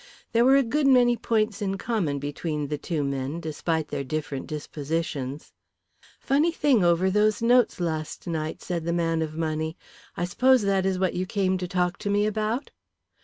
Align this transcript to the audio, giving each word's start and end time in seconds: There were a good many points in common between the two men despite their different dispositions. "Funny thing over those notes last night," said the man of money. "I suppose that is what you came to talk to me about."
There 0.31 0.43
were 0.43 0.55
a 0.55 0.63
good 0.63 0.87
many 0.87 1.15
points 1.15 1.61
in 1.61 1.77
common 1.77 2.17
between 2.17 2.69
the 2.69 2.77
two 2.79 3.03
men 3.03 3.39
despite 3.39 3.89
their 3.89 4.03
different 4.03 4.47
dispositions. 4.47 5.53
"Funny 6.19 6.51
thing 6.51 6.83
over 6.83 7.11
those 7.11 7.43
notes 7.43 7.79
last 7.79 8.25
night," 8.25 8.63
said 8.63 8.85
the 8.85 8.93
man 8.93 9.21
of 9.21 9.35
money. 9.35 9.77
"I 10.17 10.25
suppose 10.25 10.63
that 10.63 10.87
is 10.87 10.97
what 10.97 11.13
you 11.13 11.27
came 11.27 11.55
to 11.59 11.67
talk 11.67 11.99
to 11.99 12.09
me 12.09 12.25
about." 12.25 12.71